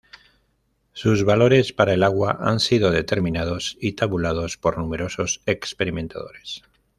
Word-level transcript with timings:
Sus 0.93 1.23
valores 1.25 1.73
para 1.73 1.93
el 1.93 2.01
agua 2.01 2.39
han 2.41 2.59
sido 2.59 2.89
determinados 2.89 3.77
y 3.79 3.91
tabulados 3.91 4.57
por 4.57 4.79
numerosos 4.79 5.41
experimentadores. 5.45 6.63